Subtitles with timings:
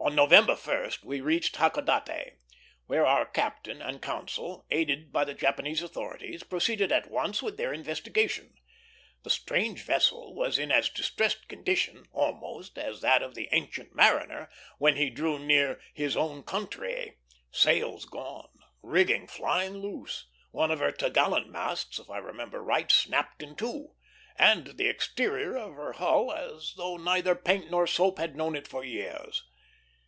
[0.00, 2.38] On November 1st we reached Hakodate,
[2.86, 7.74] where our captain and consul, aided by the Japanese authorities, proceeded at once with their
[7.74, 8.54] investigation.
[9.22, 14.48] The strange vessel was in as distressed condition, almost, as that of the Ancient Mariner
[14.78, 17.16] when he drew near "his own countree:"
[17.50, 18.48] sails gone,
[18.80, 23.88] rigging flying loose, one of her topgallant masts, if I remember right, snapped in two,
[24.36, 28.66] and the exterior of her hull as though neither paint nor soap had known it
[28.66, 29.44] for years.